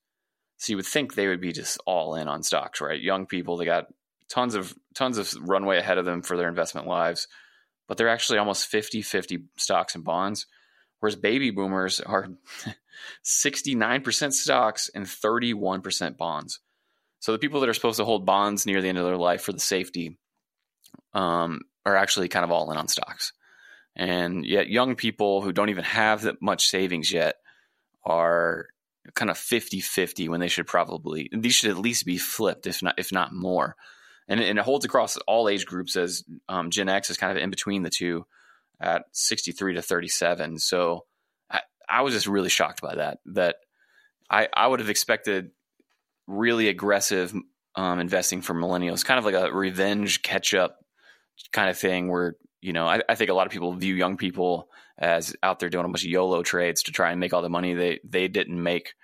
So 0.58 0.72
you 0.72 0.76
would 0.76 0.86
think 0.86 1.14
they 1.14 1.28
would 1.28 1.40
be 1.40 1.52
just 1.52 1.80
all 1.86 2.14
in 2.14 2.28
on 2.28 2.42
stocks, 2.42 2.80
right? 2.80 3.00
Young 3.00 3.26
people, 3.26 3.56
they 3.56 3.64
got 3.64 3.86
tons 4.28 4.54
of 4.54 4.74
tons 4.94 5.18
of 5.18 5.34
runway 5.40 5.78
ahead 5.78 5.98
of 5.98 6.04
them 6.04 6.22
for 6.22 6.36
their 6.36 6.48
investment 6.48 6.86
lives, 6.86 7.26
but 7.88 7.96
they're 7.96 8.08
actually 8.08 8.38
almost 8.38 8.70
50-50 8.70 9.44
stocks 9.56 9.94
and 9.94 10.04
bonds. 10.04 10.46
Whereas 11.00 11.16
baby 11.16 11.50
boomers 11.50 12.00
are 12.00 12.28
69% 13.24 14.32
stocks 14.32 14.88
and 14.94 15.04
31% 15.04 16.16
bonds. 16.16 16.60
So 17.22 17.30
the 17.30 17.38
people 17.38 17.60
that 17.60 17.68
are 17.68 17.74
supposed 17.74 17.98
to 17.98 18.04
hold 18.04 18.26
bonds 18.26 18.66
near 18.66 18.82
the 18.82 18.88
end 18.88 18.98
of 18.98 19.04
their 19.04 19.16
life 19.16 19.42
for 19.42 19.52
the 19.52 19.60
safety 19.60 20.18
um, 21.14 21.60
are 21.86 21.94
actually 21.94 22.26
kind 22.26 22.44
of 22.44 22.50
all 22.50 22.72
in 22.72 22.76
on 22.76 22.88
stocks. 22.88 23.32
And 23.94 24.44
yet, 24.44 24.68
young 24.68 24.96
people 24.96 25.40
who 25.40 25.52
don't 25.52 25.68
even 25.68 25.84
have 25.84 26.22
that 26.22 26.42
much 26.42 26.66
savings 26.66 27.12
yet 27.12 27.36
are 28.04 28.66
kind 29.14 29.30
of 29.30 29.38
50 29.38 29.78
50 29.78 30.28
when 30.30 30.40
they 30.40 30.48
should 30.48 30.66
probably, 30.66 31.30
these 31.32 31.54
should 31.54 31.70
at 31.70 31.78
least 31.78 32.04
be 32.04 32.18
flipped, 32.18 32.66
if 32.66 32.82
not, 32.82 32.98
if 32.98 33.12
not 33.12 33.32
more. 33.32 33.76
And, 34.26 34.40
and 34.40 34.58
it 34.58 34.64
holds 34.64 34.84
across 34.84 35.16
all 35.18 35.48
age 35.48 35.64
groups 35.64 35.94
as 35.94 36.24
um, 36.48 36.70
Gen 36.70 36.88
X 36.88 37.08
is 37.08 37.18
kind 37.18 37.30
of 37.30 37.40
in 37.40 37.50
between 37.50 37.84
the 37.84 37.90
two 37.90 38.26
at 38.80 39.04
63 39.12 39.74
to 39.74 39.82
37. 39.82 40.58
So 40.58 41.04
I, 41.48 41.60
I 41.88 42.02
was 42.02 42.14
just 42.14 42.26
really 42.26 42.48
shocked 42.48 42.82
by 42.82 42.96
that, 42.96 43.18
that 43.26 43.56
I, 44.28 44.48
I 44.52 44.66
would 44.66 44.80
have 44.80 44.90
expected 44.90 45.52
really 46.26 46.68
aggressive 46.68 47.34
um, 47.74 47.98
investing 47.98 48.42
for 48.42 48.54
millennials, 48.54 49.04
kind 49.04 49.18
of 49.18 49.24
like 49.24 49.34
a 49.34 49.52
revenge 49.52 50.22
catch 50.22 50.54
up 50.54 50.78
kind 51.52 51.70
of 51.70 51.78
thing 51.78 52.08
where 52.08 52.36
you 52.60 52.72
know 52.72 52.86
I, 52.86 53.02
I, 53.08 53.14
think 53.14 53.30
a 53.30 53.34
lot 53.34 53.46
of 53.46 53.52
people 53.52 53.72
view 53.72 53.94
young 53.94 54.16
people 54.16 54.68
as 54.98 55.34
out 55.42 55.58
there 55.58 55.70
doing 55.70 55.84
a 55.84 55.88
bunch 55.88 56.04
of 56.04 56.10
YOLO 56.10 56.42
trades 56.42 56.84
to 56.84 56.92
try 56.92 57.10
and 57.10 57.18
make 57.18 57.32
all 57.32 57.42
the 57.42 57.48
money 57.48 57.74
they 57.74 58.00
they 58.04 58.28
didn't 58.28 58.62
make 58.62 58.94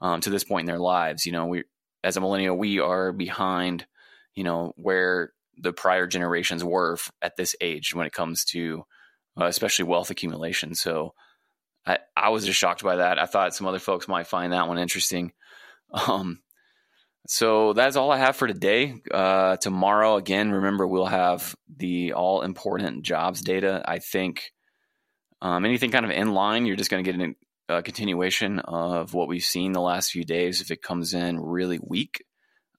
um, 0.00 0.20
to 0.20 0.30
this 0.30 0.44
point 0.44 0.64
in 0.64 0.66
their 0.66 0.78
lives. 0.78 1.26
You 1.26 1.32
know, 1.32 1.46
we 1.46 1.64
as 2.04 2.16
a 2.16 2.20
millennial 2.20 2.56
we 2.56 2.80
are 2.80 3.12
behind, 3.12 3.86
you 4.34 4.44
know, 4.44 4.72
where 4.76 5.32
the 5.56 5.72
prior 5.72 6.06
generations 6.06 6.62
were 6.62 6.98
at 7.20 7.36
this 7.36 7.56
age 7.60 7.94
when 7.94 8.06
it 8.06 8.12
comes 8.12 8.44
to 8.44 8.84
uh, 9.40 9.46
especially 9.46 9.84
wealth 9.84 10.10
accumulation. 10.10 10.74
So 10.74 11.14
I, 11.86 11.98
I 12.16 12.30
was 12.30 12.44
just 12.44 12.58
shocked 12.58 12.82
by 12.82 12.96
that. 12.96 13.18
I 13.18 13.26
thought 13.26 13.54
some 13.54 13.66
other 13.66 13.78
folks 13.78 14.08
might 14.08 14.26
find 14.26 14.52
that 14.52 14.68
one 14.68 14.78
interesting. 14.78 15.32
Um, 15.92 16.38
so 17.26 17.72
that's 17.72 17.96
all 17.96 18.10
I 18.10 18.18
have 18.18 18.36
for 18.36 18.46
today. 18.46 18.94
Uh, 19.12 19.56
tomorrow, 19.56 20.16
again, 20.16 20.50
remember 20.50 20.86
we'll 20.86 21.06
have 21.06 21.54
the 21.74 22.14
all 22.14 22.42
important 22.42 23.02
jobs 23.02 23.42
data. 23.42 23.82
I 23.86 23.98
think 23.98 24.52
um, 25.42 25.64
anything 25.64 25.90
kind 25.90 26.04
of 26.04 26.10
in 26.10 26.32
line, 26.32 26.66
you're 26.66 26.76
just 26.76 26.90
going 26.90 27.04
to 27.04 27.12
get 27.12 27.36
a 27.68 27.82
continuation 27.82 28.58
of 28.58 29.14
what 29.14 29.28
we've 29.28 29.44
seen 29.44 29.72
the 29.72 29.80
last 29.80 30.10
few 30.10 30.24
days. 30.24 30.60
If 30.60 30.70
it 30.70 30.82
comes 30.82 31.14
in 31.14 31.38
really 31.38 31.78
weak, 31.82 32.24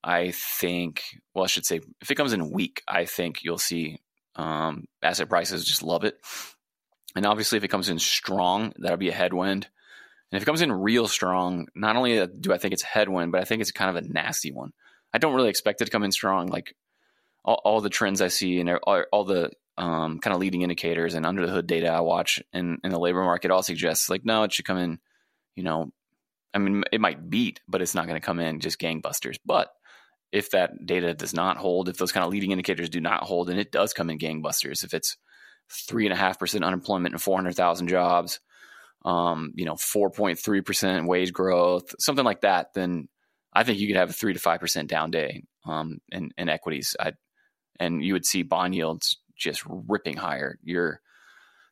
I 0.04 0.32
think, 0.32 1.04
well, 1.34 1.44
I 1.44 1.48
should 1.48 1.66
say, 1.66 1.82
if 2.02 2.12
it 2.12 2.16
comes 2.16 2.34
in 2.34 2.52
weak, 2.52 2.82
I 2.88 3.06
think 3.06 3.44
you'll 3.44 3.58
see 3.58 4.00
um, 4.36 4.86
asset 5.02 5.30
prices 5.30 5.66
just 5.66 5.84
love 5.84 6.04
it. 6.04 6.18
And 7.16 7.26
obviously, 7.26 7.58
if 7.58 7.64
it 7.64 7.70
comes 7.70 7.90
in 7.90 8.00
strong, 8.00 8.74
that'll 8.78 8.98
be 8.98 9.10
a 9.10 9.14
headwind. 9.14 9.68
And 10.32 10.38
if 10.38 10.44
it 10.44 10.46
comes 10.46 10.62
in 10.62 10.72
real 10.72 11.08
strong, 11.08 11.68
not 11.76 11.96
only 11.96 12.26
do 12.26 12.54
I 12.54 12.58
think 12.58 12.74
it's 12.74 12.84
a 12.84 12.88
headwind, 12.88 13.32
but 13.32 13.42
I 13.42 13.46
think 13.46 13.62
it's 13.62 13.72
kind 13.72 13.96
of 13.96 14.04
a 14.04 14.08
nasty 14.08 14.52
one. 14.52 14.72
I 15.14 15.18
don't 15.18 15.36
really 15.36 15.50
expect 15.50 15.82
it 15.82 15.86
to 15.86 15.92
come 15.92 16.04
in 16.04 16.12
strong. 16.12 16.48
Like 16.48 16.76
all, 17.44 17.62
all 17.66 17.82
the 17.82 17.90
trends 17.90 18.22
I 18.22 18.30
see 18.30 18.60
and 18.60 18.70
all, 18.70 19.04
all 19.12 19.24
the 19.26 19.52
um, 19.78 20.20
kind 20.20 20.34
of 20.34 20.40
leading 20.40 20.62
indicators 20.62 21.16
and 21.16 21.26
under 21.26 21.46
the 21.46 21.52
hood 21.52 21.68
data 21.68 21.88
I 21.88 22.02
watch 22.02 22.42
in, 22.54 22.80
in 22.84 22.92
the 22.92 23.00
labor 23.00 23.24
market 23.24 23.52
all 23.52 23.64
suggests 23.64 24.10
like, 24.10 24.24
no, 24.24 24.44
it 24.44 24.54
should 24.54 24.66
come 24.66 24.78
in, 24.78 25.00
you 25.56 25.64
know, 25.64 25.92
I 26.54 26.60
mean, 26.60 26.84
it 26.92 27.02
might 27.02 27.30
beat, 27.30 27.62
but 27.68 27.82
it's 27.82 27.96
not 27.96 28.08
going 28.08 28.20
to 28.20 28.26
come 28.26 28.40
in 28.40 28.60
just 28.60 28.80
gangbusters. 28.80 29.38
But 29.46 29.70
if 30.32 30.52
that 30.52 30.86
data 30.86 31.14
does 31.14 31.34
not 31.34 31.58
hold, 31.58 31.90
if 31.90 31.98
those 31.98 32.12
kind 32.12 32.26
of 32.26 32.32
leading 32.32 32.52
indicators 32.52 32.90
do 32.90 33.02
not 33.02 33.24
hold, 33.24 33.50
and 33.50 33.60
it 33.60 33.72
does 33.72 33.94
come 33.94 34.10
in 34.10 34.18
gangbusters, 34.18 34.84
if 34.84 34.94
it's 34.94 35.18
three 35.70 36.06
and 36.06 36.14
a 36.14 36.18
half 36.18 36.40
percent 36.40 36.64
unemployment 36.64 37.14
and 37.14 37.22
400,000 37.22 37.88
jobs, 37.88 38.40
um, 39.04 39.54
you 39.56 39.66
know, 39.66 39.76
4.3% 39.76 41.08
wage 41.08 41.34
growth, 41.34 41.96
something 42.00 42.26
like 42.26 42.42
that, 42.42 42.74
then 42.74 43.08
I 43.54 43.64
think 43.64 43.80
you 43.80 43.88
could 43.88 43.96
have 43.96 44.10
a 44.10 44.14
three 44.14 44.34
to 44.34 44.40
5% 44.40 44.88
down 44.88 45.12
day 45.12 45.44
um, 45.66 46.00
in, 46.12 46.32
in 46.38 46.50
equities. 46.50 46.96
I, 47.00 47.14
and 47.80 48.04
you 48.04 48.14
would 48.14 48.26
see 48.26 48.44
bond 48.44 48.76
yields 48.76 49.18
just 49.36 49.64
ripping 49.68 50.18
higher. 50.18 50.58
You're 50.64 51.02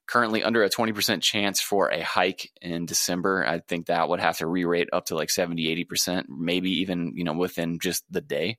currently 0.08 0.44
under 0.44 0.64
a 0.64 0.70
20% 0.70 1.22
chance 1.22 1.62
for 1.62 1.90
a 1.90 2.02
hike 2.02 2.52
in 2.62 2.88
December. 2.88 3.46
I 3.46 3.60
think 3.60 3.86
that 3.86 4.10
would 4.10 4.20
have 4.20 4.40
to 4.40 4.48
re-rate 4.48 4.90
up 4.92 5.06
to 5.06 5.16
like 5.16 5.30
70, 5.30 5.86
80%, 5.86 6.26
maybe 6.28 6.82
even, 6.82 7.14
you 7.16 7.24
know, 7.24 7.34
within 7.34 7.78
just 7.78 8.04
the 8.10 8.22
day, 8.22 8.58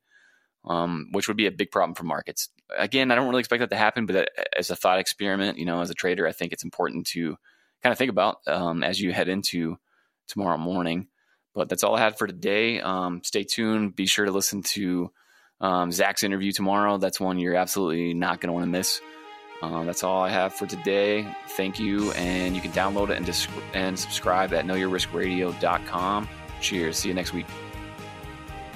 um, 0.65 1.09
which 1.11 1.27
would 1.27 1.37
be 1.37 1.47
a 1.47 1.53
big 1.53 1.73
problem 1.73 1.97
for 1.97 2.05
markets. 2.05 2.51
Again, 2.79 3.11
I 3.11 3.17
don't 3.17 3.29
really 3.29 3.41
expect 3.41 3.61
that 3.61 3.71
to 3.71 3.77
happen, 3.77 4.07
but 4.07 4.31
as 4.57 4.71
a 4.71 4.77
thought 4.77 5.01
experiment, 5.01 5.59
you 5.59 5.65
know, 5.65 5.81
as 5.81 5.91
a 5.91 5.95
trader, 5.95 6.25
I 6.25 6.33
think 6.33 6.53
it's 6.53 6.63
important 6.63 7.09
to 7.09 7.37
kind 7.83 7.93
of 7.93 7.99
think 7.99 8.11
about 8.11 8.39
um, 8.47 8.83
as 8.83 9.01
you 9.01 9.13
head 9.13 9.29
into 9.29 9.79
tomorrow 10.29 10.59
morning. 10.59 11.09
But 11.55 11.69
that's 11.69 11.83
all 11.83 11.97
I 11.97 12.01
had 12.01 12.17
for 12.17 12.27
today. 12.27 12.81
Um, 12.81 13.23
stay 13.25 13.45
tuned. 13.45 13.97
Be 13.97 14.07
sure 14.07 14.25
to 14.25 14.31
listen 14.31 14.63
to 14.63 15.11
um, 15.61 15.91
Zach's 15.91 16.23
interview 16.23 16.53
tomorrow. 16.53 16.99
That's 16.99 17.21
one 17.21 17.39
you're 17.39 17.57
absolutely 17.57 18.15
not 18.15 18.41
going 18.41 18.49
to 18.49 18.53
want 18.53 18.65
to 18.65 18.71
miss. 18.71 19.01
Uh, 19.63 19.85
that's 19.85 20.03
all 20.05 20.23
I 20.23 20.31
have 20.31 20.55
for 20.55 20.67
today. 20.67 21.27
Thank 21.49 21.79
you. 21.79 22.13
And 22.13 22.55
you 22.55 22.63
can 22.63 22.73
download 22.73 23.11
it 23.11 23.17
and, 23.17 23.27
disc- 23.27 23.51
and 23.75 23.99
subscribe 23.99 24.55
at 24.55 24.65
knowyourriskradio.com. 24.65 26.29
Cheers. 26.61 26.97
See 26.99 27.09
you 27.09 27.15
next 27.15 27.33
week. 27.33 27.47